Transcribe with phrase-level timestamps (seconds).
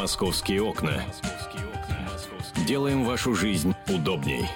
[0.00, 1.04] Московские окна.
[2.66, 4.46] Делаем вашу жизнь удобней.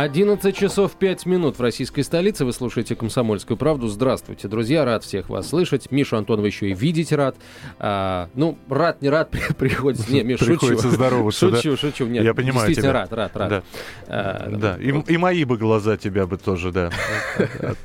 [0.00, 2.46] 11 часов 5 минут в российской столице.
[2.46, 3.86] Вы слушаете «Комсомольскую правду».
[3.88, 4.86] Здравствуйте, друзья.
[4.86, 5.90] Рад всех вас слышать.
[5.90, 7.36] Мишу Антонова еще и видеть рад.
[7.78, 10.10] А, ну, рад, не рад, приходится...
[10.10, 10.96] Не, Миш, приходится шучу.
[10.96, 12.06] здороваться, Шучу, шучу.
[12.06, 13.16] Нет, Я понимаю действительно тебя.
[13.18, 13.48] рад, рад, рад.
[13.50, 13.62] Да.
[14.08, 16.90] А, Да, и, и мои бы глаза тебя бы тоже, да,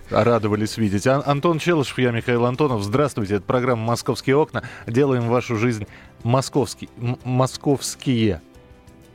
[0.09, 1.05] радовались видеть.
[1.07, 2.81] Ан- Антон Челышев, я Михаил Антонов.
[2.83, 4.63] Здравствуйте, это программа «Московские окна».
[4.87, 5.85] Делаем вашу жизнь
[6.23, 6.87] московский,
[7.25, 8.39] московские.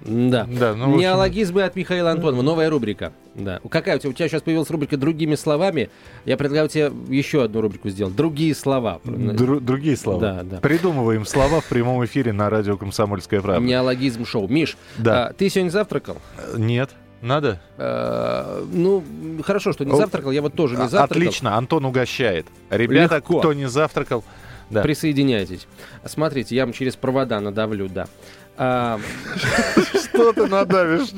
[0.04, 0.46] Да.
[0.50, 2.42] Да, ну, в общем- Неологизмы от Михаила Антонова.
[2.42, 3.12] Новая рубрика.
[3.34, 3.60] Да.
[3.70, 4.10] Какая у тебя?
[4.10, 5.88] У тебя сейчас появилась рубрика «Другими словами».
[6.24, 8.16] Я предлагаю тебе еще одну рубрику сделать.
[8.16, 9.00] «Другие слова».
[9.04, 10.20] Дру- другие слова.
[10.20, 10.56] Да, да.
[10.60, 13.64] Придумываем слова в прямом эфире на радио «Комсомольская правда».
[13.66, 14.48] Неологизм шоу.
[14.48, 15.26] Миш, Да.
[15.28, 16.16] а, ты сегодня завтракал?
[16.56, 16.90] Нет,
[17.23, 17.60] надо?
[17.76, 19.04] Э, ну,
[19.45, 20.30] хорошо, что не завтракал.
[20.32, 21.23] Я вот тоже не А- завтракал.
[21.23, 22.46] Отлично, Антон угощает.
[22.70, 23.38] Ребята, Легко.
[23.40, 24.24] кто не завтракал,
[24.70, 24.82] да.
[24.82, 25.66] Присоединяйтесь.
[26.04, 28.06] Смотрите, я вам через провода надавлю, да.
[28.56, 29.00] А,
[29.95, 31.09] Что ты надавишь?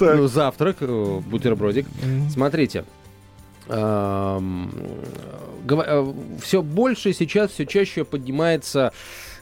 [0.00, 1.86] Ну, завтрак, э, бутербродик.
[2.30, 2.84] Смотрите.
[6.40, 8.92] все больше сейчас, все чаще поднимается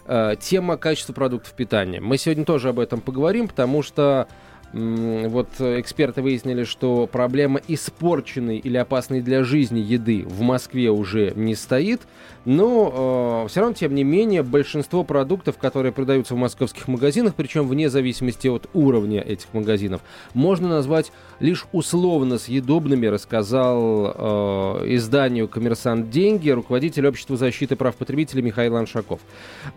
[0.06, 2.00] э, тема качества продуктов питания.
[2.00, 4.28] Мы сегодня тоже об этом поговорим, потому что
[4.75, 11.33] вот э, эксперты выяснили, что проблема испорченной или опасной для жизни еды в Москве уже
[11.36, 12.02] не стоит.
[12.45, 17.89] Но все равно, тем не менее, большинство продуктов, которые продаются в московских магазинах, причем вне
[17.89, 20.03] зависимости от уровня этих магазинов,
[20.34, 26.11] можно назвать лишь условно съедобными, рассказал э, изданию «Коммерсант.
[26.11, 29.20] Деньги» руководитель Общества защиты прав потребителей Михаил Аншаков.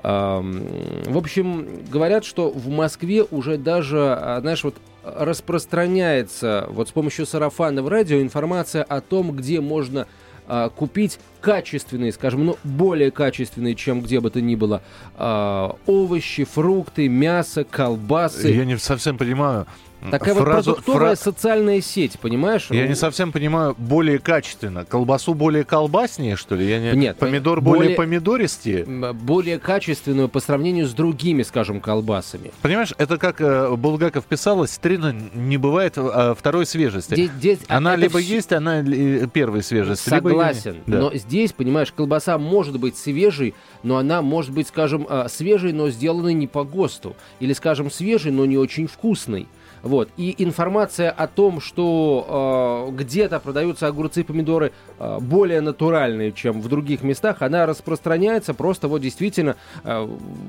[0.04, 0.64] Эм,
[1.06, 7.26] в общем, говорят, что в Москве уже даже, а, знаешь, вот распространяется вот с помощью
[7.26, 10.08] сарафанного радио информация о том, где можно
[10.48, 14.82] а, купить качественные, скажем, ну, более качественные, чем где бы то ни было,
[15.16, 18.50] а, овощи, фрукты, мясо, колбасы.
[18.50, 19.68] Я не совсем понимаю.
[20.12, 22.68] Такая фразу- вот продуктовая фра- социальная сеть, понимаешь?
[22.70, 24.86] Я Ну, не совсем понимаю, более качественно.
[24.86, 26.70] Колбасу более колбаснее, что ли?
[26.70, 26.98] Я не...
[26.98, 28.86] Нет, Помидор более- более помидористее?
[28.86, 32.52] более качественную по сравнению с другими, скажем, колбасами.
[32.62, 37.14] Понимаешь, это как э, Булгаков писала, стрина не бывает э, второй свежести.
[37.16, 40.10] Здесь- здесь- она либо вс- есть, она ли- первой свежести.
[40.14, 40.30] либо.
[40.30, 41.00] Согласен, Да.
[41.00, 45.90] но здесь, понимаешь, колбаса может быть свежей, но она может быть, скажем, а, свежей, но
[45.90, 47.16] сделанной не по ГОСТу.
[47.40, 49.48] Или, скажем, свежей, но не очень вкусной.
[49.84, 50.10] Вот.
[50.18, 56.62] И информация о том, что э, где-то продаются огурцы и помидоры э, более натуральные, чем
[56.62, 60.08] в других местах, она распространяется просто вот действительно, э,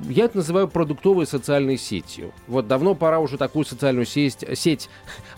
[0.09, 2.33] я это называю продуктовой социальной сетью.
[2.47, 4.89] Вот давно пора уже такую социальную сеть, сеть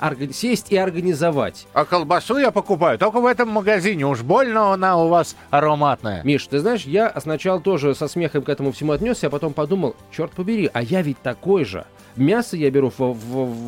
[0.01, 1.67] орга- сесть и организовать.
[1.73, 4.07] А колбасу я покупаю только в этом магазине.
[4.07, 6.23] Уж больно она у вас ароматная.
[6.25, 9.95] Миш, ты знаешь, я сначала тоже со смехом к этому всему отнесся, а потом подумал,
[10.11, 11.85] черт побери, а я ведь такой же.
[12.17, 13.15] Мясо я беру в, в-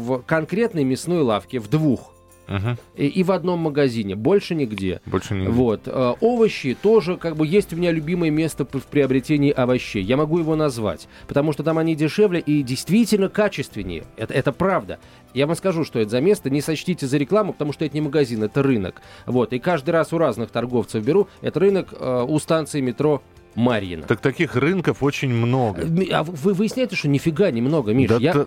[0.07, 2.13] в конкретной мясной лавке, в двух.
[2.49, 2.77] Мгм.
[2.97, 5.01] И, и в одном магазине, больше нигде.
[5.07, 5.49] Больше не...
[5.49, 5.83] Вот.
[5.87, 10.03] э, овощи тоже, как бы, есть у меня любимое место в приобретении овощей.
[10.03, 14.05] Я могу его назвать, потому что там они дешевле и действительно качественнее.
[14.17, 14.99] Это, это правда.
[15.35, 16.51] Я вам скажу, что это за место.
[16.51, 19.01] Не сочтите за рекламу, потому что это не магазин, это рынок.
[19.25, 19.53] Вот.
[19.53, 21.29] И каждый раз у разных торговцев беру.
[21.41, 23.23] Это рынок э, у станции метро
[23.55, 24.05] Марьино.
[24.07, 25.83] Так таких рынков очень много.
[26.13, 28.09] А вы выясняете, что нифига немного, Миш?
[28.09, 28.33] Да Я...
[28.33, 28.47] т-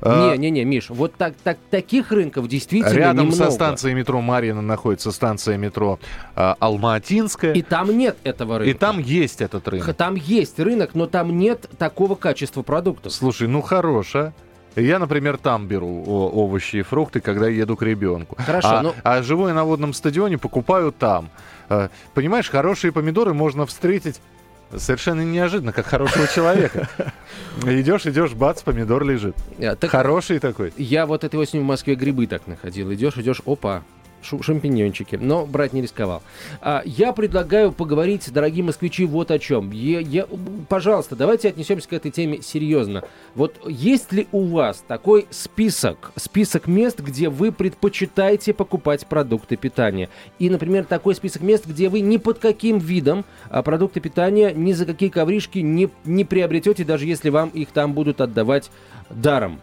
[0.00, 3.44] а, Не-не-не, Миш, вот так, так, таких рынков действительно Рядом немного.
[3.46, 5.98] со станцией метро Марьина находится станция метро
[6.36, 7.52] а, Алма-Атинская.
[7.54, 8.78] И И, там нет этого рынка.
[8.78, 9.94] там есть этот рынок.
[9.96, 13.12] Там есть рынок, но там нет такого качества продуктов.
[13.12, 14.32] Слушай, ну хорош, а?
[14.76, 18.36] Я, например, там беру овощи и фрукты, когда еду к ребенку.
[18.36, 21.30] Хорошо, а, ну- а живу я на водном стадионе, покупаю там.
[21.68, 24.20] А, Понимаешь, хорошие помидоры можно встретить
[24.78, 26.88] совершенно неожиданно, как хорошего человека.
[27.64, 29.36] Идешь, идешь, бац, помидор лежит.
[29.58, 30.72] Э, так Хороший такой.
[30.76, 32.92] я вот этой осенью в Москве грибы так находил.
[32.92, 33.82] Идешь, идешь, опа,
[34.24, 35.16] шампиньончики.
[35.16, 36.22] Но брать не рисковал.
[36.60, 39.70] А, я предлагаю поговорить, дорогие москвичи, вот о чем.
[39.70, 40.26] Я, я-
[40.68, 43.04] пожалуйста, давайте отнесемся к этой теме серьезно.
[43.34, 50.08] Вот есть ли у вас такой список, список мест, где вы предпочитаете покупать продукты питания?
[50.38, 54.72] И, например, такой список мест, где вы ни под каким видом а, продукты питания ни
[54.72, 58.70] за какие ковришки не, не приобретете, даже если вам их там будут отдавать
[59.10, 59.60] даром.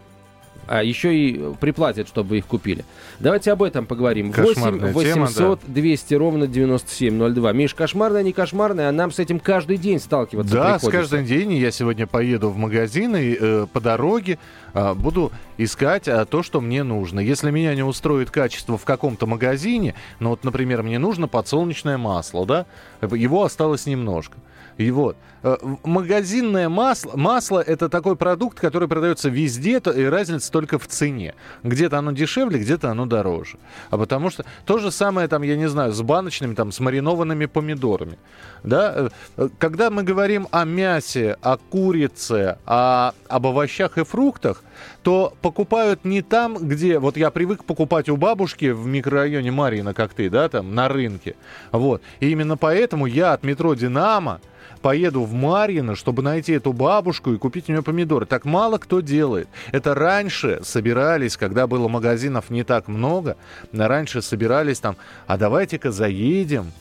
[0.66, 2.84] А еще и э, приплатят, чтобы их купили.
[3.18, 4.30] Давайте об этом поговорим.
[4.30, 7.52] 8 Кошмарная тема, 800 200 ровно 9702.
[7.52, 11.16] Миш, кошмарная, не кошмарная, а нам с этим каждый день сталкиваться Да, с приходится.
[11.16, 14.38] каждым день я сегодня поеду в магазин и э, по дороге
[14.74, 17.20] а, буду искать а, то, что мне нужно.
[17.20, 22.46] Если меня не устроит качество в каком-то магазине, ну вот, например, мне нужно подсолнечное масло,
[22.46, 22.66] да,
[23.02, 24.38] его осталось немножко.
[24.78, 25.16] И вот.
[25.42, 31.34] Э, магазинное масло, масло это такой продукт, который продается везде, и разница только в цене.
[31.64, 33.58] Где-то оно дешевле, где-то оно дороже.
[33.90, 37.46] А потому что то же самое, там, я не знаю, с баночными, там, с маринованными
[37.46, 38.18] помидорами.
[38.62, 39.10] Да?
[39.36, 44.62] Э, когда мы говорим о мясе, о курице, о, об овощах и фруктах,
[45.02, 46.98] то покупают не там, где...
[46.98, 51.36] Вот я привык покупать у бабушки в микрорайоне Марьина, как ты, да, там, на рынке.
[51.70, 52.02] Вот.
[52.20, 54.40] И именно поэтому я от метро «Динамо»
[54.82, 58.26] поеду в Марьино, чтобы найти эту бабушку и купить у нее помидоры.
[58.26, 59.48] Так мало кто делает.
[59.70, 63.36] Это раньше собирались, когда было магазинов не так много,
[63.72, 64.96] раньше собирались там,
[65.26, 66.72] а давайте-ка заедем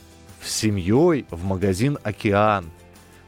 [0.43, 2.65] с семьей в магазин «Океан».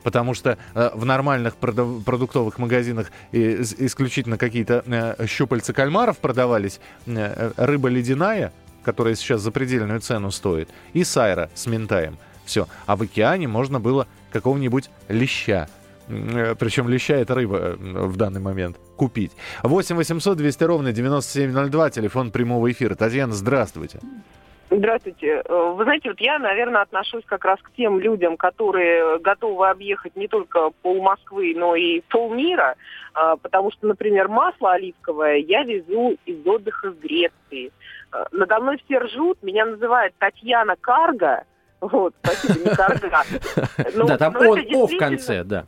[0.04, 6.80] Потому что э, в нормальных продав- продуктовых магазинах э, исключительно какие-то э, щупальца кальмаров продавались,
[7.06, 8.52] э, рыба ледяная,
[8.84, 12.18] которая сейчас за предельную цену стоит, и сайра с ментаем.
[12.46, 12.68] Все.
[12.86, 15.70] А в океане можно было какого-нибудь леща.
[16.10, 18.78] Э, Причем леща это рыба э, в данный момент.
[18.98, 19.32] Купить.
[19.64, 22.96] 8 800 200 ровно 9702, телефон прямого эфира.
[22.96, 24.00] Татьяна, здравствуйте.
[24.78, 25.42] Здравствуйте.
[25.46, 30.16] Э, вы знаете, вот я, наверное, отношусь как раз к тем людям, которые готовы объехать
[30.16, 32.76] не только пол Москвы, но и полмира,
[33.14, 37.72] потому что, например, масло оливковое я везу из отдыха в Греции.
[38.32, 41.44] Надо мной все ржут, меня называют Татьяна Карга,
[41.84, 43.24] вот, спасибо, не карга.
[43.94, 45.66] Ну, да, там он, о в конце, да.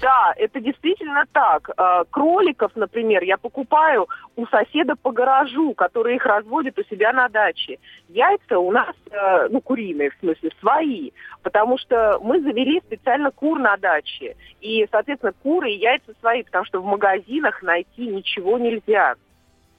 [0.00, 1.70] Да, это действительно так.
[1.76, 7.28] А, кроликов, например, я покупаю у соседа по гаражу, который их разводит у себя на
[7.28, 7.78] даче.
[8.08, 11.10] Яйца у нас, э, ну, куриные, в смысле, свои,
[11.42, 14.36] потому что мы завели специально кур на даче.
[14.60, 19.14] И, соответственно, куры и яйца свои, потому что в магазинах найти ничего нельзя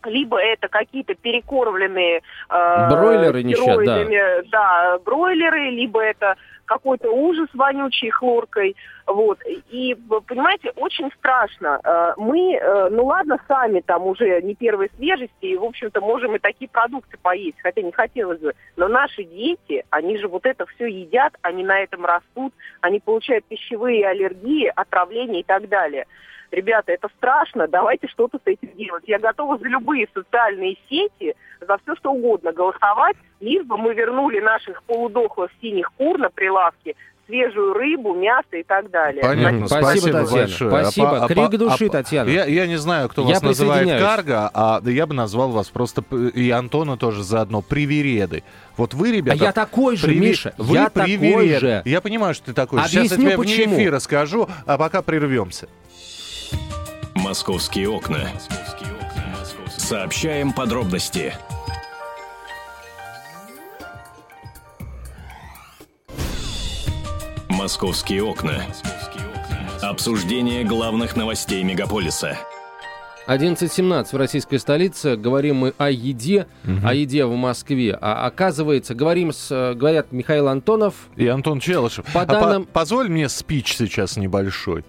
[0.05, 4.43] либо это какие-то перекормленные э, бройлеры несчет, да.
[4.51, 6.37] да, бройлеры, либо это
[6.67, 8.75] какой-то ужас вонючий хлоркой.
[9.07, 9.39] Вот.
[9.71, 9.95] И,
[10.27, 11.79] понимаете, очень страшно.
[11.83, 16.35] Э, мы, э, ну ладно, сами там уже не первой свежести, и, в общем-то, можем
[16.35, 18.53] и такие продукты поесть, хотя не хотелось бы.
[18.75, 23.45] Но наши дети, они же вот это все едят, они на этом растут, они получают
[23.45, 26.05] пищевые аллергии, отравления и так далее
[26.51, 29.03] ребята, это страшно, давайте что-то с этим делать.
[29.07, 34.39] Я готова за любые социальные сети, за все что угодно голосовать, лишь бы мы вернули
[34.39, 36.95] наших полудохлых синих кур на прилавке
[37.27, 39.21] свежую рыбу, мясо и так далее.
[39.21, 39.67] Понятно.
[39.67, 40.41] Спасибо, Спасибо Татьяна.
[40.41, 40.71] большое.
[40.71, 41.23] Спасибо.
[41.23, 42.29] А, Крик души, а, Татьяна.
[42.29, 46.03] Я, я не знаю, кто я вас называет карго, а я бы назвал вас просто,
[46.33, 48.43] и Антона тоже заодно, привереды.
[48.77, 49.37] Вот вы, ребята...
[49.41, 50.29] А я такой же, приве...
[50.29, 51.59] Миша, вы я приверед...
[51.59, 51.81] такой же.
[51.85, 53.73] Я понимаю, что ты такой Объясню, Сейчас я тебе почему.
[53.73, 55.67] вне эфира скажу, а пока прервемся.
[57.17, 58.29] Московские окна.
[59.67, 61.33] Сообщаем подробности.
[67.49, 68.61] Московские окна.
[69.81, 72.37] Обсуждение главных новостей мегаполиса.
[73.27, 75.15] 11.17 в российской столице.
[75.15, 76.87] Говорим мы о еде, угу.
[76.87, 77.97] о еде в Москве.
[77.99, 82.05] А оказывается, говорим с, говорят Михаил Антонов и Антон Челышев.
[82.13, 82.61] По данным...
[82.61, 84.85] а по позволь мне спич сейчас небольшой.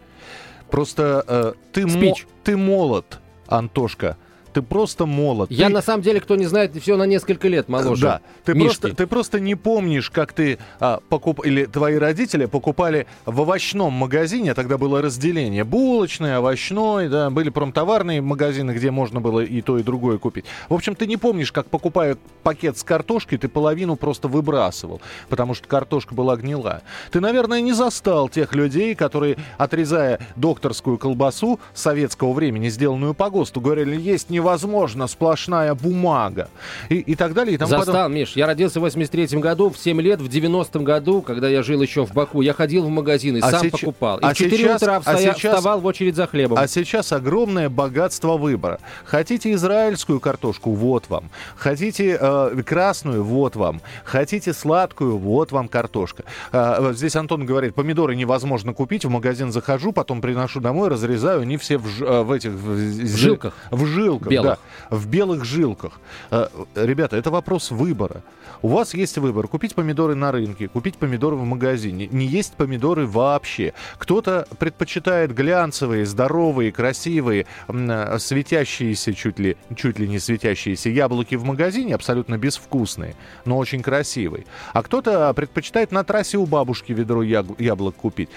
[0.70, 4.16] Просто э, ты, мо- ты молод, Антошка
[4.52, 5.50] ты просто молод.
[5.50, 5.72] Я ты...
[5.72, 8.02] на самом деле, кто не знает, все на несколько лет моложе.
[8.02, 11.44] Да, ты просто, ты просто не помнишь, как ты а, покуп...
[11.44, 18.20] или твои родители покупали в овощном магазине, тогда было разделение, булочный, овощной, да, были промтоварные
[18.20, 20.44] магазины, где можно было и то, и другое купить.
[20.68, 25.54] В общем, ты не помнишь, как покупая пакет с картошкой, ты половину просто выбрасывал, потому
[25.54, 26.82] что картошка была гнилая.
[27.10, 33.60] Ты, наверное, не застал тех людей, которые, отрезая докторскую колбасу советского времени, сделанную по ГОСТу,
[33.60, 36.48] говорили, есть не невозможно, сплошная бумага.
[36.88, 37.54] И, и так далее.
[37.54, 38.14] И Застал, потом...
[38.14, 41.82] Миш, я родился в 83-м году, в 7 лет, в 90-м году, когда я жил
[41.82, 43.80] еще в Баку, я ходил в магазин и а сам сейчас...
[43.80, 44.18] покупал.
[44.18, 44.82] И а в 4 сейчас...
[44.82, 45.16] утра встоя...
[45.16, 45.54] а сейчас...
[45.54, 46.58] вставал в очередь за хлебом.
[46.58, 48.78] А сейчас огромное богатство выбора.
[49.04, 50.72] Хотите израильскую картошку?
[50.72, 51.30] Вот вам.
[51.56, 53.24] Хотите э, красную?
[53.24, 53.80] Вот вам.
[54.04, 55.18] Хотите сладкую?
[55.18, 56.24] Вот вам картошка.
[56.52, 59.04] Э, здесь Антон говорит, помидоры невозможно купить.
[59.04, 61.42] В магазин захожу, потом приношу домой, разрезаю.
[61.42, 62.52] Они все в, э, в этих...
[62.52, 63.54] В, в жилках.
[63.70, 64.58] В жилках белых.
[64.90, 66.00] Да, в белых жилках.
[66.30, 68.22] Э, ребята, это вопрос выбора.
[68.62, 69.46] У вас есть выбор.
[69.46, 72.08] Купить помидоры на рынке, купить помидоры в магазине.
[72.08, 73.72] Не есть помидоры вообще.
[73.98, 81.44] Кто-то предпочитает глянцевые, здоровые, красивые, э, светящиеся, чуть ли, чуть ли не светящиеся яблоки в
[81.44, 84.44] магазине, абсолютно безвкусные, но очень красивые.
[84.72, 88.28] А кто-то предпочитает на трассе у бабушки ведро яблок купить.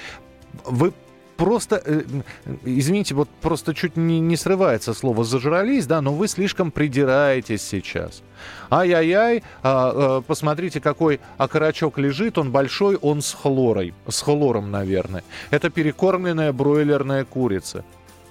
[0.66, 0.94] Вы
[1.42, 2.04] просто, э,
[2.66, 8.22] извините, вот просто чуть не, не срывается слово «зажрались», да, но вы слишком придираетесь сейчас.
[8.70, 15.24] Ай-яй-яй, а, а, посмотрите, какой окорочок лежит, он большой, он с хлорой, с хлором, наверное.
[15.50, 17.84] Это перекормленная бройлерная курица.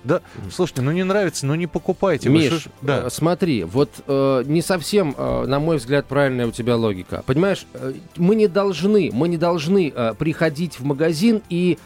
[0.04, 2.28] Да, слушайте, ну не нравится, ну не покупайте.
[2.28, 3.02] Миш, ж, да.
[3.06, 7.22] э, смотри, вот э, не совсем, э, на мой взгляд, правильная у тебя логика.
[7.26, 11.76] Понимаешь, э, мы не должны, мы не должны э, приходить в магазин и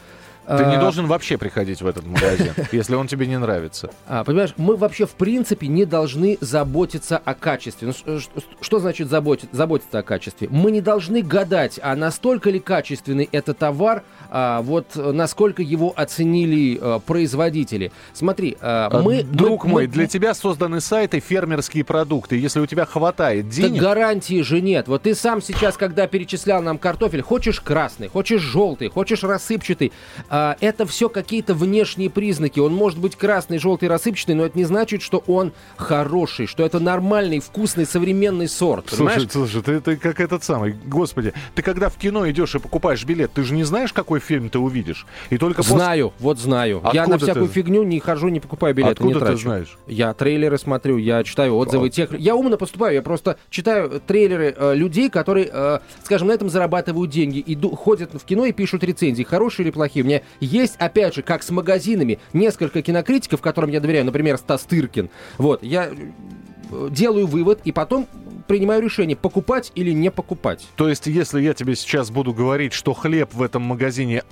[0.47, 3.91] ты не а, должен вообще приходить в этот магазин, если он тебе не нравится.
[4.07, 7.93] А, понимаешь, мы вообще в принципе не должны заботиться о качестве.
[8.07, 8.21] Ну,
[8.61, 10.49] что значит заботить, заботиться о качестве?
[10.51, 16.79] Мы не должны гадать, а настолько ли качественный этот товар, а, вот насколько его оценили
[16.81, 17.93] а, производители.
[18.13, 19.23] Смотри, а, а мы...
[19.23, 22.37] Друг мы, мой, мы, для тебя созданы сайты фермерские продукты.
[22.37, 23.73] Если у тебя хватает денег...
[23.75, 24.89] Так гарантии же нет.
[24.89, 29.93] Вот ты сам сейчас, когда перечислял нам картофель, хочешь красный, хочешь желтый, хочешь рассыпчатый,
[30.37, 32.59] а, это все какие-то внешние признаки.
[32.59, 36.81] Он может быть красный, желтый, рассыпчатый, но это не значит, что он хороший, что это
[36.81, 38.87] нормальный, вкусный, современный сорт.
[38.89, 43.05] Слушай, слушай, ты, ты как этот самый, господи, ты когда в кино идешь и покупаешь
[43.05, 45.07] билет, ты же не знаешь, какой фильм ты увидишь?
[45.31, 46.25] И только знаю, после...
[46.25, 46.79] вот знаю.
[46.79, 47.55] Откуда я на всякую ты...
[47.55, 49.37] фигню не хожу, не покупаю билеты, Откуда не трачу.
[49.37, 49.79] ты знаешь?
[49.87, 51.91] Я трейлеры смотрю, я читаю отзывы а...
[51.91, 52.19] тех.
[52.19, 57.09] Я умно поступаю, я просто читаю трейлеры э, людей, которые, э, скажем, на этом зарабатывают
[57.13, 60.03] деньги, иду, ходят в кино и пишут рецензии, хорошие или плохие.
[60.03, 64.63] У меня есть, опять же, как с магазинами, несколько кинокритиков, которым я доверяю, например, Стас
[64.63, 65.11] Тыркин.
[65.39, 68.09] Вот, я э, делаю вывод и потом
[68.47, 70.67] принимаю решение, покупать или не покупать.
[70.77, 74.23] То есть, если я тебе сейчас буду говорить, что хлеб в этом магазине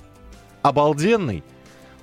[0.61, 1.43] обалденный,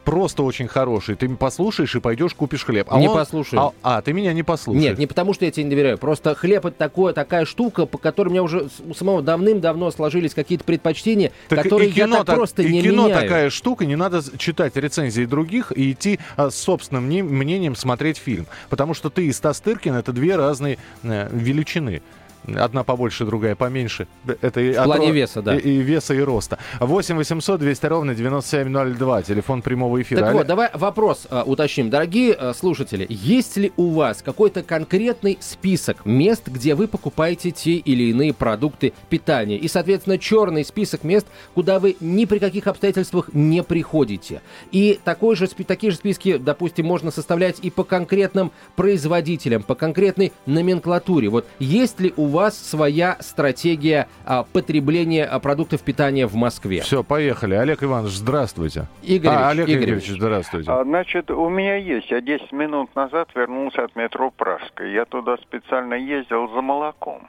[0.04, 1.14] просто очень хороший.
[1.14, 2.87] Ты послушаешь и пойдешь купишь хлеб.
[2.90, 3.14] А не он...
[3.16, 3.61] послушаю.
[3.61, 4.83] А, а, ты меня не послушаешь.
[4.83, 5.99] Нет, не потому что я тебе не доверяю.
[5.99, 10.35] Просто хлеб это такое, такая штука, по которой у меня уже у самого давным-давно сложились
[10.35, 13.23] какие-то предпочтения, так которые и кино, я так, просто и не кино меняю.
[13.23, 18.47] такая штука, не надо читать рецензии других и идти а, с собственным мнением смотреть фильм.
[18.69, 22.02] Потому что ты и Стас Тыркин это две разные э, величины.
[22.47, 24.06] Одна побольше, другая поменьше.
[24.40, 25.12] Это в плане ро...
[25.12, 25.56] веса, да.
[25.56, 26.59] И, и веса, и роста.
[26.80, 29.23] 8 800 200 ровно 9702.
[29.23, 30.20] Телефон прямого эфира.
[30.20, 31.90] Так вот, давай вопрос uh, уточним.
[31.90, 37.75] Дорогие uh, слушатели, есть ли у вас какой-то конкретный список мест, где вы покупаете те
[37.75, 39.56] или иные продукты питания?
[39.56, 44.40] И, соответственно, черный список мест, куда вы ни при каких обстоятельствах не приходите.
[44.73, 50.32] И такой же, такие же списки, допустим, можно составлять и по конкретным производителям, по конкретной
[50.47, 51.28] номенклатуре.
[51.28, 56.80] Вот есть ли у вас своя стратегия а, потребления а, продуктов питания в Москве.
[56.80, 57.54] Все, поехали.
[57.54, 58.87] Олег Иванович, здравствуйте.
[59.02, 60.70] Игорь а, Олег Игоревич, Игоревич здравствуйте.
[60.70, 62.10] А, значит, у меня есть.
[62.10, 64.92] Я 10 минут назад вернулся от метро Пражской.
[64.92, 67.28] Я туда специально ездил за молоком,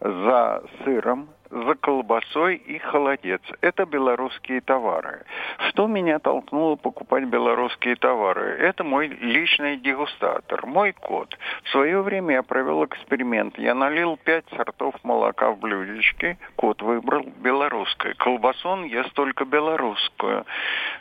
[0.00, 3.42] за сыром, за колбасой и холодец.
[3.60, 5.24] Это белорусские товары.
[5.68, 8.56] Что меня толкнуло покупать белорусские товары?
[8.60, 11.36] Это мой личный дегустатор, мой кот.
[11.64, 13.58] В свое время я провел эксперимент.
[13.58, 16.38] Я налил пять сортов молока в блюдечке.
[16.56, 18.14] Кот выбрал белорусское.
[18.14, 20.46] Колбасу он ест только белорусскую.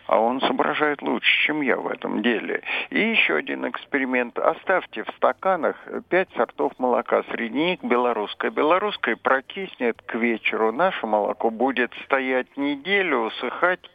[0.08, 2.64] А он соображает лучше, чем я в этом деле.
[2.90, 4.40] И еще один эксперимент.
[4.40, 5.76] Оставьте в стаканах
[6.10, 7.24] пять сортов молока.
[7.32, 8.50] Среди них белорусское.
[8.50, 13.90] Белорусское прокиснет к вечеру вечеру наше молоко будет стоять неделю, усыхать,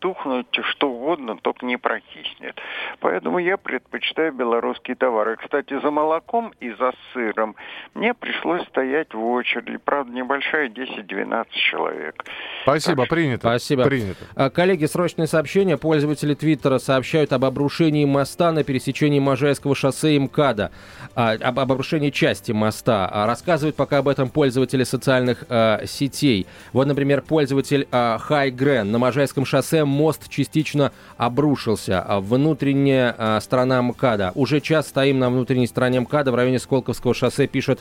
[0.00, 2.58] тухнуть, что угодно, только не прокиснет.
[2.98, 5.36] Поэтому я предпочитаю белорусские товары.
[5.36, 7.54] Кстати, за молоком и за сыром
[7.94, 9.76] мне пришлось стоять в очереди.
[9.76, 12.24] Правда, небольшая, 10-12 человек.
[12.62, 13.48] Спасибо, так принято.
[13.48, 13.84] Спасибо.
[13.84, 14.24] Принято.
[14.34, 15.76] А, коллеги, срочное сообщение.
[15.76, 20.72] Пользователи Твиттера сообщают об обрушении моста на пересечении Можайского шоссе и МКАДа.
[21.14, 23.08] А, об обрушении части моста.
[23.12, 25.44] А, рассказывают пока об этом пользователи социальных
[25.86, 26.46] сетей.
[26.72, 32.00] Вот, например, пользователь Хай Грен на Можайском шоссе мост частично обрушился.
[32.00, 34.32] А внутренняя а, сторона МКАДа.
[34.34, 37.80] Уже час стоим на внутренней стороне МКАДа в районе Сколковского шоссе, пишет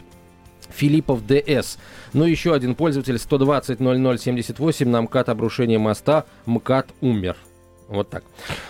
[0.69, 1.77] Филиппов ДС.
[2.13, 6.25] Ну, еще один пользователь 120 0078 на МКАД обрушение моста.
[6.45, 7.37] МКАД умер.
[7.89, 8.24] Вот так.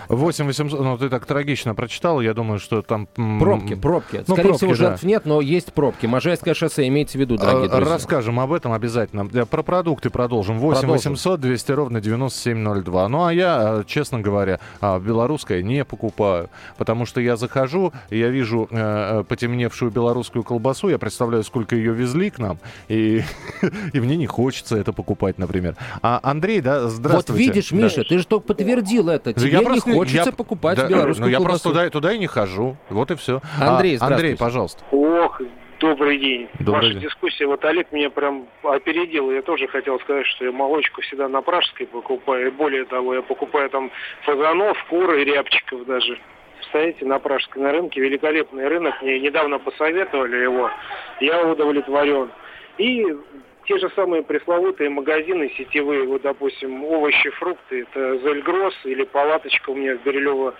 [0.07, 3.05] 8 800, ну ты так трагично прочитал, я думаю, что там...
[3.05, 4.23] Пробки, пробки.
[4.25, 5.07] Ну, Скорее пробки, всего, жертв да.
[5.07, 6.05] нет, но есть пробки.
[6.05, 7.93] Можайское шоссе, имейте в виду, дорогие а, друзья.
[7.95, 9.25] Расскажем об этом обязательно.
[9.45, 10.57] Про продукты продолжим.
[10.59, 11.11] 8 продолжим.
[11.11, 13.09] 800 200 ровно 9702.
[13.09, 18.69] Ну, а я, честно говоря, а, белорусское не покупаю, потому что я захожу, я вижу
[18.71, 22.57] э, потемневшую белорусскую колбасу, я представляю, сколько ее везли к нам,
[22.87, 23.23] и,
[23.93, 25.75] и мне не хочется это покупать, например.
[26.01, 27.33] А Андрей, да, здравствуйте.
[27.33, 28.03] Вот видишь, Миша, да.
[28.03, 29.33] ты же только подтвердил это.
[29.33, 31.43] Тебе я не просто, хочется я, покупать да, белорусскую ну, колбасу.
[31.43, 32.77] я просто туда, туда и не хожу.
[32.89, 33.41] Вот и все.
[33.59, 34.83] Андрей, а, Андрей, пожалуйста.
[34.91, 35.41] Ох,
[35.79, 36.49] Добрый день.
[36.59, 37.03] Добрый Ваша день.
[37.03, 39.31] дискуссия, вот Олег меня прям опередил.
[39.31, 42.47] Я тоже хотел сказать, что я молочку всегда на Пражской покупаю.
[42.47, 43.89] И более того, я покупаю там
[44.23, 46.19] фазанов, кур и рябчиков даже.
[46.57, 48.01] Представляете, на Пражской на рынке.
[48.01, 49.01] Великолепный рынок.
[49.01, 50.69] Мне недавно посоветовали его.
[51.21, 52.29] Я удовлетворен.
[52.77, 53.05] И
[53.69, 59.75] те же самые пресловутые магазины сетевые, вот, допустим, овощи, фрукты, это Зельгросс или палаточка у
[59.75, 60.55] меня в Бирюлево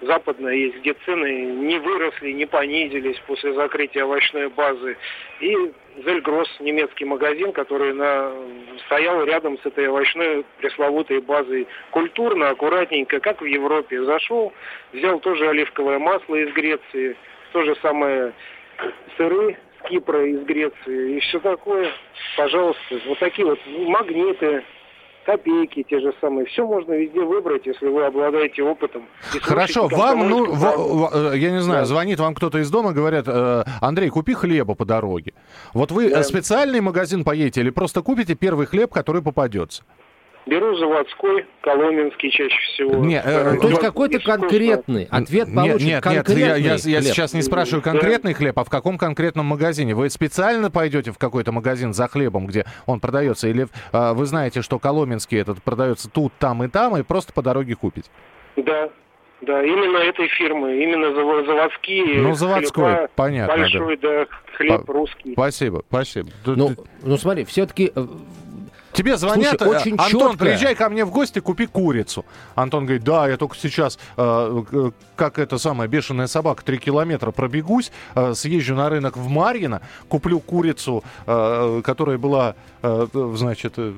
[0.00, 4.96] западная есть, где цены не выросли, не понизились после закрытия овощной базы.
[5.40, 5.54] И
[6.02, 8.32] Зельгросс, немецкий магазин, который на...
[8.86, 11.66] стоял рядом с этой овощной пресловутой базой.
[11.90, 14.02] Культурно, аккуратненько, как в Европе.
[14.04, 14.52] Зашел,
[14.94, 17.16] взял тоже оливковое масло из Греции,
[17.52, 18.32] то же самое
[19.16, 21.88] сыры Кипра, из Греции и все такое.
[22.36, 24.62] Пожалуйста, вот такие вот магниты,
[25.24, 26.46] копейки те же самые.
[26.46, 29.06] Все можно везде выбрать, если вы обладаете опытом.
[29.34, 31.86] И Хорошо, вам, ну, в- в- э, я не знаю, Да.
[31.86, 35.32] звонит вам кто-то из дома, говорят, э, Андрей, купи хлеба по дороге.
[35.74, 36.20] Вот вы Да.
[36.20, 39.82] э, специальный магазин поедете или просто купите первый хлеб, который попадется?
[40.46, 43.04] Беру заводской, коломенский чаще всего.
[43.04, 43.60] Не, э, Стараюсь.
[43.60, 47.02] То есть какой-то конкретный ответ нет, получит нет, нет, я, конкретный я- я хлеб.
[47.02, 47.90] сейчас не спрашиваю Да.
[47.90, 49.96] конкретный хлеб, а в каком конкретном магазине.
[49.96, 54.62] Вы специально пойдете в какой-то магазин за хлебом, где он продается, или э, вы знаете,
[54.62, 58.08] что коломенский этот продается тут, там и там, и просто по дороге купите?
[58.54, 58.88] Да,
[59.40, 62.20] да, именно этой фирмы, именно заво- заводские.
[62.22, 63.60] Ну, заводской, хлеба, понятно, да.
[63.62, 64.26] Большой, да,
[64.56, 65.32] хлеб По- русский.
[65.32, 66.28] Спасибо, спасибо.
[66.46, 66.70] Ну,
[67.02, 67.92] ну смотри, все-таки
[68.96, 70.38] Тебе звонят, Слушай, э, очень Антон, чётко.
[70.38, 72.24] приезжай ко мне в гости, купи курицу.
[72.54, 77.30] Антон говорит, да, я только сейчас, э, э, как это самая бешеная собака, три километра
[77.30, 83.92] пробегусь, э, съезжу на рынок в Марьино, куплю курицу, э, которая была, э, значит, э,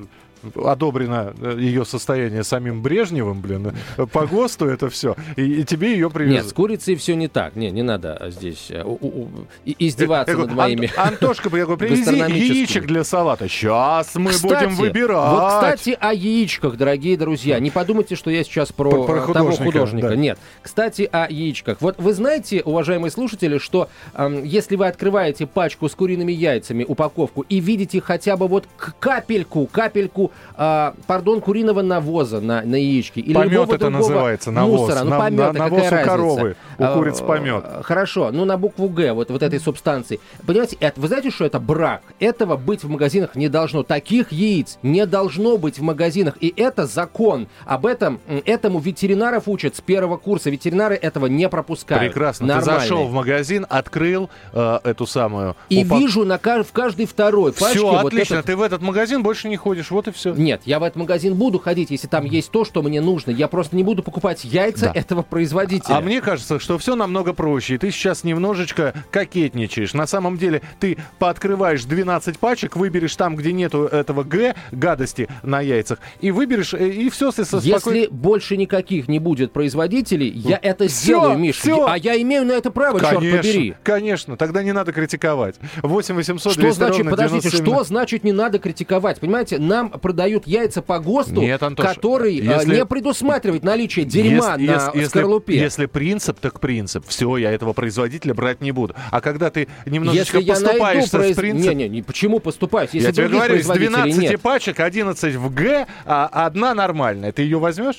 [0.64, 5.92] одобрено э, ее состояние самим Брежневым, блин, э, по ГОСТу это все, и, и тебе
[5.92, 6.52] ее Нет, с привезут.
[6.52, 7.56] курицей все не так.
[7.56, 9.28] Не, не надо здесь э, у- у-
[9.64, 10.90] издеваться Я говорю, над моими...
[10.96, 13.48] «Ан- Антошка, я говорю, привези яичек для салата.
[13.48, 15.30] Сейчас мы Кстати, будем выбирать.
[15.32, 17.58] Вот, кстати, о яичках, дорогие друзья.
[17.60, 20.08] Не подумайте, что я сейчас про, Про- э, того художника, художника.
[20.10, 20.16] да.
[20.16, 20.38] Нет.
[20.62, 21.78] Кстати, о яичках.
[21.80, 27.42] Вот вы знаете, уважаемые слушатели, что эм, если вы открываете пачку с куриными яйцами, упаковку,
[27.48, 33.20] и видите хотя бы вот к- капельку, капельку, а, пардон, куриного навоза на, на яичке.
[33.20, 34.80] Или Помет это называется, навоз.
[34.80, 36.04] Мусора, ну На- помета, на- навоз у разница?
[36.04, 37.64] коровы, у А, куриц помет.
[37.66, 40.20] э, Хорошо, ну на букву Г, вот, вот этой субстанции.
[40.46, 42.02] Понимаете, это, вы знаете, что это брак?
[42.18, 43.82] Этого быть в магазинах не должно.
[43.82, 46.34] Таких яиц не должно быть в магазинах.
[46.40, 47.48] И это закон.
[47.66, 50.50] Об этом, этому ветеринаров учат с первого курса.
[50.50, 52.12] Ветеринары этого не пропускают.
[52.12, 52.46] Прекрасно.
[52.46, 52.74] Нормально.
[52.74, 55.56] Ты зашел в магазин, открыл э, эту самую...
[55.68, 58.34] И упак- вижу на в каждой второй Все, вот отлично.
[58.34, 59.90] этот- Ты в этот магазин больше не ходишь.
[59.90, 60.17] Вот и все.
[60.24, 63.30] Нет, я в этот магазин буду ходить, если там есть то, что мне нужно.
[63.30, 64.92] Я просто не буду покупать яйца Да.
[65.00, 65.94] этого производителя.
[65.96, 67.74] А мне кажется, что все намного проще.
[67.74, 69.94] И ты сейчас немножечко кокетничаешь.
[69.94, 75.60] На самом деле ты пооткрываешь 12 пачек, выберешь там, где нету этого Г, гадости на
[75.60, 80.88] яйцах, и выберешь, э, и все, со Если больше никаких не будет производителей, я это
[80.88, 81.56] Всё, сделаю, Миш.
[81.58, 81.86] всё.
[81.86, 83.74] А я имею на это право, черт Конечно, побери.
[83.82, 85.56] конечно, тогда не надо критиковать.
[85.82, 87.64] 8 800 Что 200 значит, ровно подождите, 97.
[87.66, 89.20] что значит не надо критиковать?
[89.20, 94.54] Понимаете, нам продают яйца по ГОСТу, Нет, Антош, который э, если- не предусматривает наличие дерьма
[94.56, 95.58] Если- на если- если- скорлупе.
[95.58, 97.04] Если принцип, так принцип.
[97.06, 98.94] Все, я этого производителя брать не буду.
[99.10, 101.76] А когда ты немножечко Если поступаешься произ- с принципом...
[101.76, 102.88] Не, не, не, почему поступаюсь?
[102.94, 104.40] Если я тебе говорю, из производителей 12 нет.
[104.40, 107.30] пачек 11 в Г, а одна нормальная.
[107.32, 107.96] Ты ее возьмешь?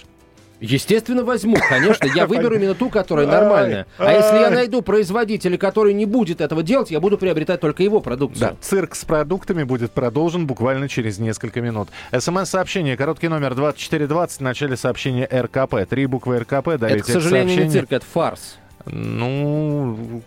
[0.60, 2.08] Естественно, возьму, конечно.
[2.14, 3.88] Я выберу именно ту, которая нормальная.
[3.98, 4.54] А если я ай.
[4.54, 8.50] найду производителя, который не будет этого делать, я буду приобретать только его продукцию.
[8.52, 8.56] Да.
[8.62, 11.90] Цирк с продуктами будет продолжен буквально через несколько минут.
[12.18, 15.88] СМС-сообщение, короткий номер 2420, в начале сообщения РКП.
[15.90, 18.58] Три буквы РКП, Это, дарите к сожалению, не цирк, это фарс.
[18.86, 20.22] Ну,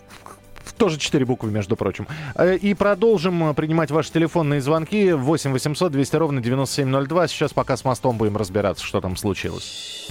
[0.82, 2.08] тоже четыре буквы, между прочим.
[2.34, 5.12] Э, И продолжим принимать ваши телефонные звонки.
[5.12, 7.28] 8 800 200 ровно 9702.
[7.28, 10.08] Сейчас пока с мостом будем разбираться, что там случилось.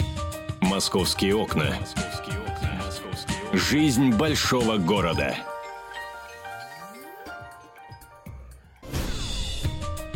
[0.62, 1.76] Московские окна.
[3.52, 5.36] Жизнь большого города.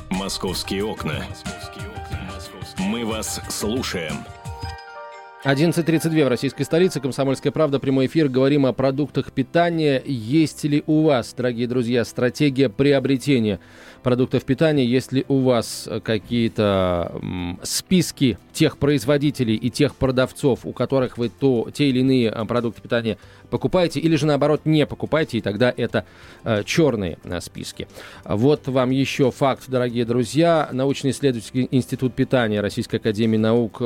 [0.09, 1.25] Московские окна.
[2.77, 4.23] Мы вас слушаем.
[5.45, 6.99] 11.32 в российской столице.
[6.99, 7.79] Комсомольская правда.
[7.79, 8.29] Прямой эфир.
[8.29, 10.01] Говорим о продуктах питания.
[10.03, 13.59] Есть ли у вас, дорогие друзья, стратегия приобретения
[14.05, 14.85] продуктов питания?
[14.85, 17.11] Есть ли у вас э, какие-то
[17.63, 22.83] списки тех производителей и тех продавцов, у которых вы то, те или иные э, продукты
[22.83, 23.17] питания
[23.49, 26.05] покупаете, или же наоборот не покупаете, и тогда это
[26.43, 27.87] э, черные списки.
[28.23, 30.69] Вот вам еще факт, дорогие друзья.
[30.71, 33.79] Научно-исследовательский институт питания Российской Академии Наук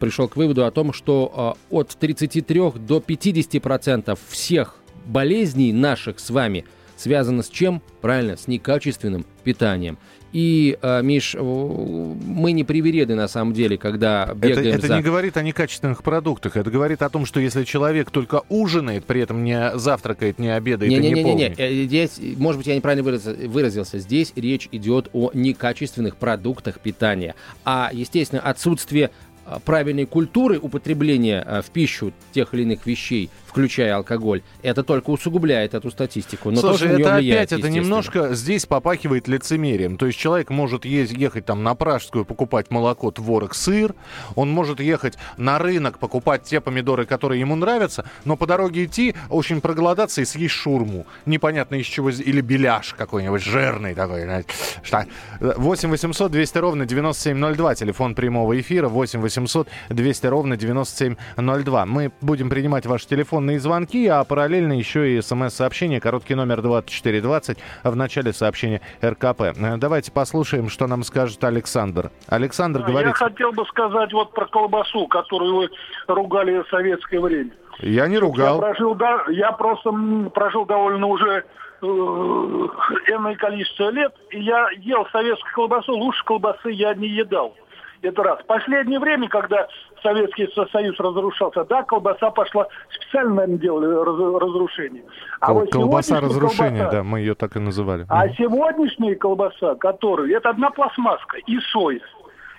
[0.00, 4.74] пришел к выводу о том, что от 33 до 50 процентов всех
[5.06, 6.64] болезней наших с вами
[7.00, 7.82] связано с чем?
[8.00, 9.98] Правильно, с некачественным питанием.
[10.32, 14.96] И, э, Миш, мы не привереды на самом деле, когда бегаем Это, это за...
[14.96, 16.56] не говорит о некачественных продуктах.
[16.56, 20.90] Это говорит о том, что если человек только ужинает, при этом не завтракает, не обедает
[20.90, 21.84] не, и не, не, не, не, не.
[21.84, 23.98] Здесь, может быть, я неправильно выразился, выразился.
[23.98, 27.34] Здесь речь идет о некачественных продуктах питания.
[27.64, 29.10] А, естественно, отсутствие
[29.50, 35.10] а, правильной культуры употребления а, в пищу тех или иных вещей, включая алкоголь, это только
[35.10, 36.50] усугубляет эту статистику.
[36.50, 39.96] Но Слушай, тоже это влияет, опять, это немножко здесь попахивает лицемерием.
[39.96, 43.94] То есть человек может есть, ехать там на Пражскую, покупать молоко, творог, сыр.
[44.36, 49.16] Он может ехать на рынок, покупать те помидоры, которые ему нравятся, но по дороге идти,
[49.28, 51.06] очень проголодаться и съесть шурму.
[51.26, 54.22] Непонятно из чего, или беляш какой-нибудь, жирный такой.
[54.22, 54.48] знаете.
[54.84, 55.06] Что?
[55.40, 61.86] 8 800 200 ровно 9702, телефон прямого эфира, 8 800 200 ровно 9702.
[61.86, 63.08] Мы будем принимать ваши
[63.40, 69.40] телефонные звонки, а параллельно еще и смс-сообщение, короткий номер 2420 в начале сообщения РКП.
[69.40, 72.10] Э, Давайте послушаем, что нам скажет Александр.
[72.28, 73.08] Александр А, говорит...
[73.08, 75.70] Я хотел бы сказать вот про колбасу, которую вы
[76.06, 77.50] ругали в советское время.
[77.80, 78.58] Я не Я ругал.
[78.58, 79.90] прожил, да, я просто
[80.34, 81.44] прожил довольно уже
[81.80, 87.54] э, энное количество лет, и я ел советскую колбасу, лучше колбасы я не едал.
[88.02, 88.40] Это раз.
[88.40, 89.68] В последнее время, когда
[90.02, 95.04] Советский Со- Союз разрушался, да, колбаса пошла, специально, наверное, делали раз- разрушение.
[95.40, 98.06] А Кол- вот Колбаса разрушения, колбаса- да, мы ее так и называли.
[98.08, 102.00] а сегодняшняя колбаса, которую, это одна пластмасска и соя.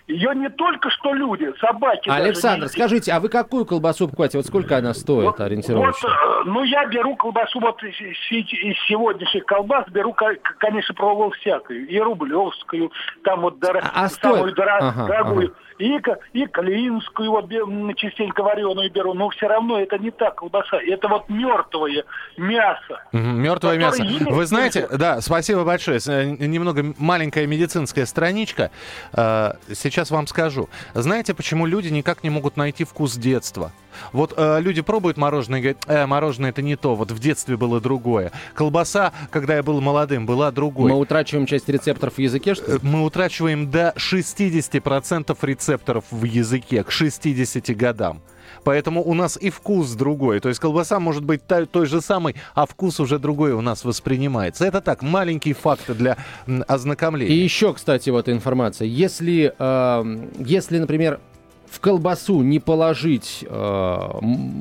[0.08, 2.10] Ее не только что люди, собаки.
[2.10, 2.72] даже Александр, едят.
[2.72, 4.38] скажите, а вы какую колбасу покупаете?
[4.38, 6.10] Вот сколько она стоит Вот, ориентировочно?
[6.10, 11.32] вот, э, ну, я беру колбасу, вот из, из- сегодняшних колбас беру, ко- конечно, пробовал
[11.32, 11.88] всякую.
[11.88, 12.92] И рублевскую,
[13.24, 15.56] там вот дор- А- а самую дора- Ага, дорогую.
[15.82, 16.00] И,
[16.34, 17.50] и клинскую вот
[17.98, 19.14] частенько вареную беру.
[19.14, 20.78] Но все равно это не так колбаса.
[20.78, 22.04] Это вот мертвое
[22.38, 23.02] мясо.
[23.12, 24.04] Мертвое мясо.
[24.30, 26.00] Вы знаете, да, спасибо большое.
[26.08, 28.70] Э, Немного маленькая медицинская страничка.
[29.14, 30.70] Э, Сейчас вам скажу.
[30.94, 33.72] Знаете, почему люди никак не могут найти вкус детства?
[34.14, 37.58] Вот э, люди пробуют мороженое и говорят, э, мороженое это не то, вот в детстве
[37.58, 38.32] было другое.
[38.54, 40.92] Колбаса, когда я был молодым, была другой.
[40.92, 42.80] Мы утрачиваем часть рецепторов в языке, что Э, ли?
[42.84, 45.71] Мы утрачиваем до 60% рецепторов
[46.12, 48.22] в языке к 60 годам.
[48.64, 50.40] Поэтому у нас и вкус другой.
[50.40, 53.84] То есть колбаса может быть та- той же самой, а вкус уже другой у нас
[53.86, 54.66] воспринимается.
[54.66, 57.36] Это так, маленький факт для м, И ознакомления.
[57.44, 58.88] еще, кстати, вот информация.
[58.88, 61.20] Если, эм, если, например,
[61.72, 63.98] в колбасу не положить э,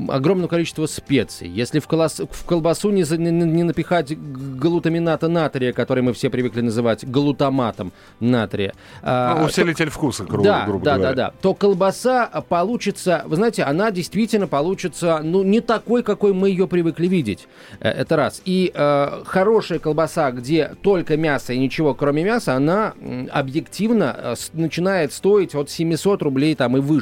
[0.08, 6.04] огромное количество специй, если в, колос- в колбасу не, не- не напихать глутамината натрия, который
[6.04, 11.14] мы все привыкли называть глутаматом натрия, э, Ну, усилитель вкуса, грубо, да, грубо да, говоря.
[11.14, 11.34] да, да.
[11.42, 17.08] То колбаса получится, вы знаете, она действительно получится, ну, не такой, какой мы ее привыкли
[17.08, 17.48] видеть.
[17.80, 18.40] Э, Это раз.
[18.44, 22.94] И э, хорошая колбаса, где только мясо и ничего кроме мяса, она
[23.32, 26.99] объективно э, начинает стоить от 700 рублей там и выше.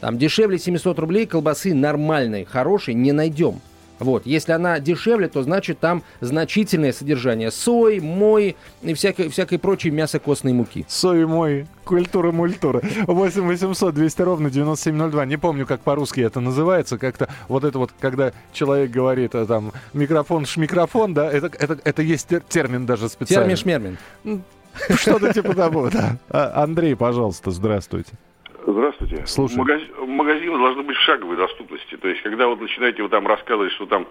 [0.00, 3.60] Там дешевле 700 рублей колбасы нормальной, хорошей не найдем.
[3.98, 4.26] Вот.
[4.26, 10.52] Если она дешевле, то значит там значительное содержание сои, мои и всякой, всякой прочей мясо-костной
[10.52, 10.84] муки.
[10.88, 12.82] Сои мой, культура мультура.
[13.06, 15.24] 8 800 200 ровно 9702.
[15.24, 16.98] Не помню, как по-русски это называется.
[16.98, 22.02] Как-то вот это вот, когда человек говорит, а, там, микрофон, шмикрофон, да, это, это, это
[22.02, 23.56] есть тер- термин даже специальный.
[23.56, 23.98] Термин-шмермин.
[24.90, 26.18] Что-то типа того, да.
[26.28, 28.12] А, Андрей, пожалуйста, здравствуйте.
[28.66, 29.24] Здравствуйте.
[29.26, 29.60] Слушаю.
[29.60, 31.96] Магаз- Магазины должны быть в шаговой доступности.
[31.96, 34.08] То есть, когда вот начинаете вы там рассказывать, что там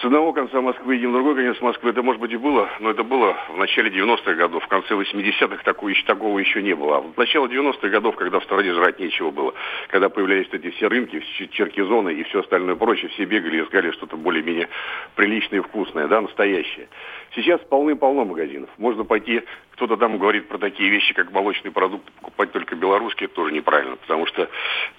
[0.00, 2.90] с одного конца Москвы едем в другой конец Москвы, это, может быть, и было, но
[2.90, 6.96] это было в начале 90-х годов, в конце 80-х такого, еще- такого еще не было.
[6.96, 9.54] А в начале 90-х годов, когда в стране жрать нечего было,
[9.88, 13.62] когда появлялись вот эти все рынки, все черкизоны и все остальное прочее, все бегали и
[13.62, 14.68] искали что-то более-менее
[15.14, 16.88] приличное и вкусное, да, настоящее.
[17.34, 18.70] Сейчас полны-полно магазинов.
[18.78, 19.42] Можно пойти,
[19.72, 23.96] кто-то там говорит про такие вещи, как молочные продукты, покупать только белорусские, это тоже неправильно,
[23.96, 24.48] потому что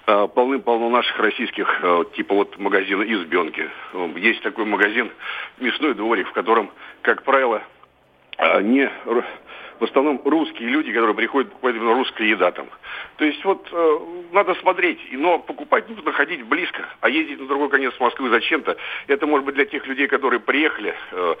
[0.06, 3.70] э, полны-полно наших российских, э, типа вот магазина «Избенки».
[4.16, 5.10] Есть такой магазин
[5.58, 6.70] «Мясной дворик», в котором,
[7.00, 7.62] как правило,
[8.36, 8.90] э, не
[9.80, 12.68] в основном русские люди, которые приходят покупать именно русская еда там.
[13.16, 13.98] То есть вот э,
[14.32, 18.76] надо смотреть, но покупать нужно ходить близко, а ездить на другой конец Москвы зачем-то.
[19.06, 21.34] Это может быть для тех людей, которые приехали, э,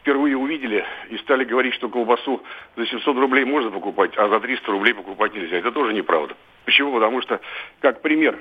[0.00, 2.42] впервые увидели и стали говорить, что колбасу
[2.76, 5.58] за 700 рублей можно покупать, а за 300 рублей покупать нельзя.
[5.58, 6.34] Это тоже неправда.
[6.64, 6.92] Почему?
[6.94, 7.40] Потому что,
[7.80, 8.38] как пример,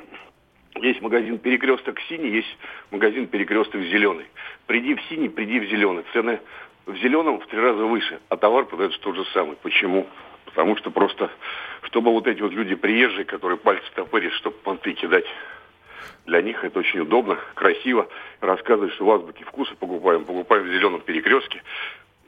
[0.76, 2.58] есть магазин перекресток синий, есть
[2.92, 4.26] магазин перекресток зеленый.
[4.68, 6.06] Приди в синий, приди в зеленый.
[6.14, 6.40] Цены
[6.86, 9.58] в зеленом в три раза выше, а товар продается тот же самый.
[9.58, 10.08] Почему?
[10.46, 11.30] Потому что просто,
[11.84, 15.26] чтобы вот эти вот люди приезжие, которые пальцы топырят, чтобы понты кидать
[16.26, 18.08] Для них это очень удобно, красиво.
[18.42, 21.64] Рассказывать, что в азбуке вкуса покупаем, покупаем в зеленом перекрестке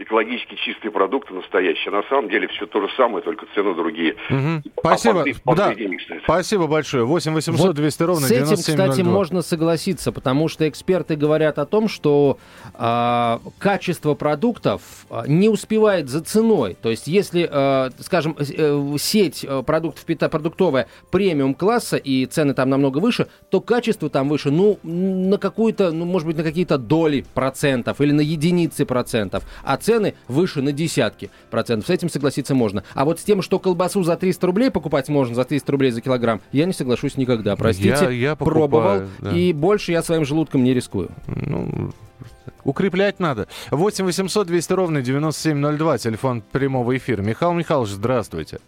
[0.02, 1.92] экологически чистые продукты настоящие.
[1.92, 4.16] На самом деле все то же самое, только цены другие.
[4.30, 4.72] Угу.
[4.80, 5.26] Спасибо.
[5.46, 5.76] А да.
[6.24, 7.06] Спасибо большое.
[7.06, 11.66] 8 800 вот 200 ровно С этим, кстати, можно согласиться, потому что эксперты говорят о
[11.66, 12.38] том, что
[12.74, 16.76] э, качество продуктов а, не успевает за ценой.
[16.82, 23.00] То есть, если, э, скажем, э, сеть продуктов продуктовая премиум класса и цены там намного
[23.00, 28.02] выше, то качество там выше, ну, на какую-то, ну, может быть, на какие-то доли процентов
[28.02, 29.44] или на единицы процентов.
[29.64, 31.88] А цены цены выше на десятки процентов.
[31.88, 32.84] С этим согласиться можно.
[32.94, 36.02] А вот с тем, что колбасу за 300 рублей покупать можно, за 300 рублей за
[36.02, 37.56] килограмм, я не соглашусь никогда.
[37.58, 39.32] Простите, я, я покупаю, пробовал, да.
[39.32, 41.10] и больше я своим желудком не рискую.
[41.28, 41.92] Ну,
[42.64, 43.48] Укреплять надо.
[43.72, 47.22] 8 800 200 ровно 9702, телефон прямого эфира.
[47.22, 48.60] Михаил Михайлович, здравствуйте.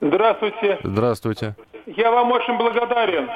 [0.00, 0.78] Здравствуйте.
[0.82, 1.56] Здравствуйте.
[1.86, 3.28] Я вам очень благодарен.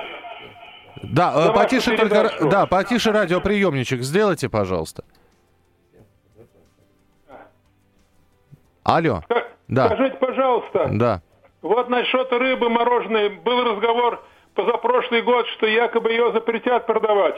[1.03, 5.05] Да, э, потише только, да, потише радиоприемничек сделайте, пожалуйста.
[8.85, 9.23] Алло.
[9.69, 9.87] Да.
[9.87, 10.89] Скажите, пожалуйста.
[10.93, 11.23] Да.
[11.63, 14.23] Вот насчет рыбы мороженой был разговор
[14.55, 17.37] позапрошлый год, что якобы ее запретят продавать.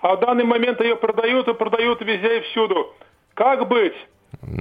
[0.00, 2.94] А в данный момент ее продают и продают везде и всюду.
[3.34, 3.94] Как быть?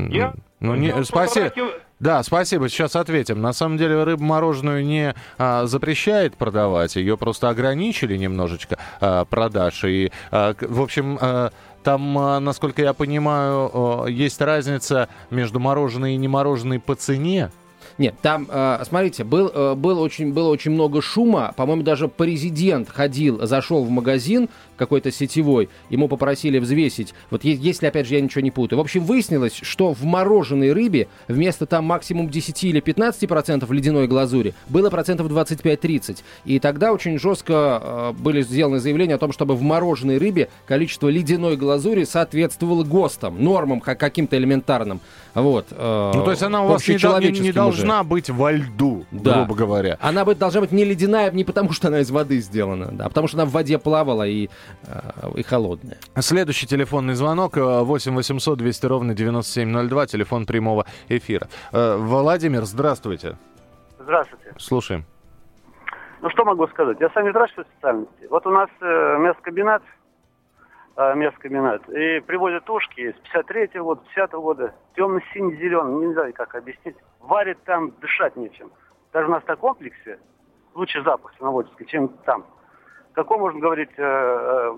[0.09, 1.51] Я ну, не, спасибо.
[1.99, 2.69] Да, спасибо.
[2.69, 3.41] Сейчас ответим.
[3.41, 9.83] На самом деле рыбу мороженую не а, запрещает продавать, ее просто ограничили немножечко а, продаж.
[9.85, 11.51] И, а, в общем, а,
[11.85, 17.51] там, а, насколько я понимаю, есть разница между мороженой и не мороженой по цене.
[17.97, 21.53] Нет, там, э, смотрите, был, э, был очень, было очень много шума.
[21.55, 27.13] По-моему, даже президент ходил, зашел в магазин какой-то сетевой, ему попросили взвесить.
[27.29, 28.79] Вот если, опять же, я ничего не путаю.
[28.79, 34.07] В общем, выяснилось, что в мороженой рыбе вместо там максимум 10 или 15 процентов ледяной
[34.07, 36.17] глазури было процентов 25-30.
[36.45, 41.07] И тогда очень жестко э, были сделаны заявления о том, чтобы в мороженой рыбе количество
[41.07, 44.99] ледяной глазури соответствовало ГОСТам, нормам каким-то элементарным.
[45.33, 45.67] Вот.
[45.71, 46.95] Ну, то есть она у вас не,
[47.31, 49.35] не, не должна быть во льду, да.
[49.35, 49.97] грубо говоря.
[50.01, 53.09] Она быть, должна быть не ледяная не потому, что она из воды сделана, да, а
[53.09, 54.49] потому что она в воде плавала и,
[54.87, 55.97] э, и холодная.
[56.19, 61.47] Следующий телефонный звонок 8 800 200 ровно 9702, телефон прямого эфира.
[61.71, 63.37] Э, Владимир, здравствуйте.
[63.99, 64.53] Здравствуйте.
[64.57, 65.05] Слушаем.
[66.21, 66.97] Ну, что могу сказать?
[66.99, 68.27] Я сам не врач по специальности.
[68.29, 70.04] Вот у нас э, мясокомбинат а,
[70.97, 71.87] мясокомбинат.
[71.89, 76.95] И привозят тушки из 53-го года, 50-го года, темно-синий-зеленый, не знаю, как объяснить.
[77.19, 78.71] Варят там, дышать нечем.
[79.11, 80.19] Даже на комплексе
[80.73, 82.45] лучше запах свиноводческий, чем там.
[83.13, 84.75] Какой можно говорить э, э,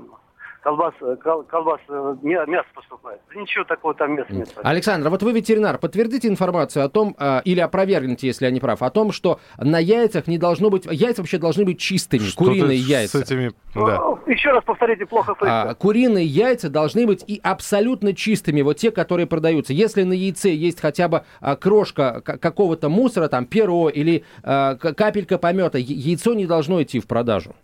[0.61, 3.21] колбас, э, кол, колбас, э, мясо поступает.
[3.35, 4.53] Ничего такого там мяса нет.
[4.63, 8.59] Александр, а вот вы ветеринар, подтвердите информацию о том, э, или опровергните, если я не
[8.59, 12.43] прав, о том, что на яйцах не должно быть, яйца вообще должны быть чистыми, что
[12.43, 13.19] куриные яйца.
[13.19, 13.97] С этими, да.
[13.97, 15.61] ну, еще раз повторите, плохо слышно.
[15.61, 19.73] А, куриные яйца должны быть и абсолютно чистыми, вот те, которые продаются.
[19.73, 25.37] Если на яйце есть хотя бы а, крошка какого-то мусора, там перо или а, капелька
[25.37, 27.55] помета, яйцо не должно идти в продажу.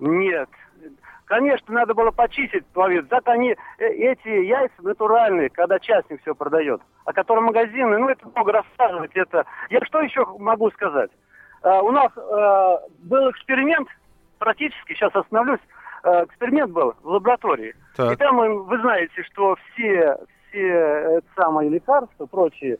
[0.00, 0.48] Нет,
[1.26, 3.06] Конечно, надо было почистить половину.
[3.10, 6.80] Зато они, э, эти яйца натуральные, когда частник все продает.
[7.06, 9.12] А которые магазины, ну это много рассказывать.
[9.14, 9.46] Это...
[9.70, 11.10] Я что еще могу сказать?
[11.62, 13.88] Uh, у нас uh, был эксперимент,
[14.38, 15.60] практически, сейчас остановлюсь,
[16.02, 17.74] uh, эксперимент был в лаборатории.
[17.96, 18.12] Так.
[18.12, 22.78] И там, вы знаете, что все, все это самые лекарства, прочие,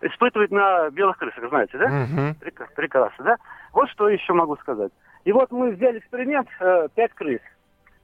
[0.00, 1.84] испытывают на белых крысах, знаете, да?
[1.84, 2.54] Угу.
[2.74, 3.36] Прекрасно, да?
[3.74, 4.90] Вот что еще могу сказать.
[5.26, 7.40] И вот мы взяли эксперимент, э, пять крыс,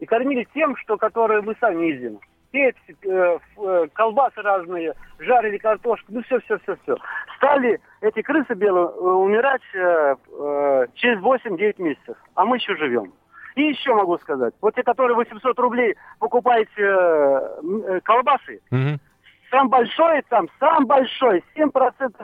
[0.01, 2.19] и кормили тем, что которые мы сами едим.
[2.51, 6.97] Пепси, э, э, колбасы разные, жарили картошку, ну все-все-все-все.
[7.37, 13.13] Стали эти крысы белые э, умирать э, э, через 8-9 месяцев, а мы еще живем.
[13.55, 18.99] И еще могу сказать, вот те, которые 800 рублей покупаете э, колбасы, угу.
[19.53, 21.71] Сам большой там, сам большой, 7%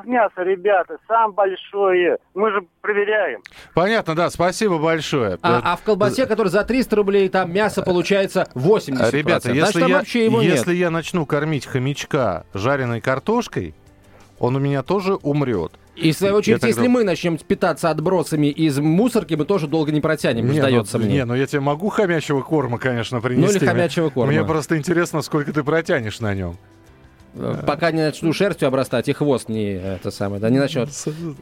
[0.04, 2.16] мяса, ребята, сам большое.
[2.34, 3.42] Мы же проверяем.
[3.74, 5.38] Понятно, да, спасибо большое.
[5.42, 9.10] А, а в колбасе, которая за 300 рублей, там мясо получается 80%.
[9.12, 10.80] Ребята, если, Значит, я, вообще его если нет.
[10.80, 13.74] я начну кормить хомячка жареной картошкой,
[14.38, 15.72] он у меня тоже умрет.
[15.96, 16.92] И, в свою очередь, я если тогда...
[16.94, 21.14] мы начнем питаться отбросами из мусорки, мы тоже долго не протянем, не, сдается ну, мне.
[21.14, 23.58] Не, ну я тебе могу хомячего корма, конечно, принести.
[23.58, 24.32] Ну или хомячего корма.
[24.32, 26.56] Мне просто интересно, сколько ты протянешь на нем.
[27.38, 30.88] Э, пока не начну шерстью обрастать, и хвост не, это самое, да, не начнет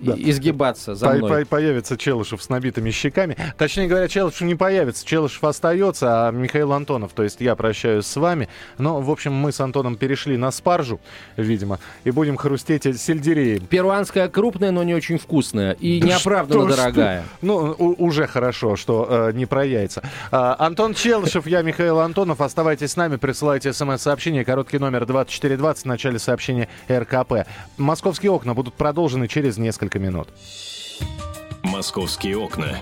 [0.00, 0.14] да.
[0.16, 1.44] изгибаться за мной.
[1.46, 3.36] По Появится Челышев с набитыми щеками.
[3.56, 5.06] Точнее говоря, Челышев не появится.
[5.06, 8.48] Челышев остается, а Михаил Антонов, то есть я прощаюсь с вами.
[8.76, 11.00] Но, в общем, мы с Антоном перешли на спаржу,
[11.38, 13.66] видимо, и будем хрустеть сельдереем.
[13.66, 15.72] Перуанская крупная, но не очень вкусная.
[15.72, 17.22] И да неоправданно что, дорогая.
[17.22, 17.46] Что?
[17.46, 20.02] Ну, уже хорошо, что э, не про яйца.
[20.30, 22.42] А, Антон Челышев, я Михаил Антонов.
[22.42, 24.44] Оставайтесь с нами, присылайте смс-сообщение.
[24.44, 27.48] Короткий номер 2420 в начале сообщения РКП.
[27.78, 30.28] Московские окна будут продолжены через несколько минут.
[31.62, 32.78] Московские окна.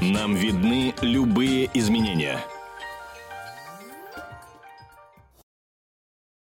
[0.00, 2.38] Нам видны любые изменения–